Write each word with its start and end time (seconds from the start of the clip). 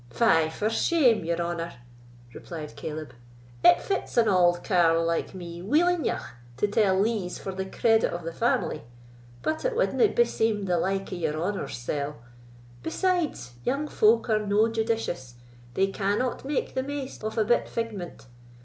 "Fie 0.09 0.49
for 0.49 0.67
shame, 0.71 1.23
your 1.25 1.39
honour!" 1.39 1.73
replied 2.33 2.75
Caleb; 2.75 3.13
"it 3.63 3.83
fits 3.83 4.17
an 4.17 4.27
auld 4.27 4.63
carle 4.63 5.05
like 5.05 5.35
me 5.35 5.61
weel 5.61 5.87
eneugh 5.87 6.23
to 6.57 6.67
tell 6.67 6.99
lees 6.99 7.37
for 7.37 7.51
the 7.53 7.67
credit 7.67 8.11
of 8.11 8.23
the 8.23 8.33
family, 8.33 8.81
but 9.43 9.63
it 9.63 9.75
wanda 9.75 10.07
beseem 10.09 10.65
the 10.65 10.79
like 10.79 11.13
o' 11.13 11.15
your 11.15 11.39
honour's 11.39 11.77
sell; 11.77 12.15
besides, 12.81 13.51
young 13.63 13.87
folk 13.87 14.27
are 14.27 14.43
no 14.43 14.67
judicious: 14.69 15.35
they 15.75 15.85
cannot 15.85 16.43
make 16.45 16.73
the 16.73 16.81
maist 16.81 17.23
of 17.23 17.37
a 17.37 17.45
bit 17.45 17.69
figment. 17.69 18.25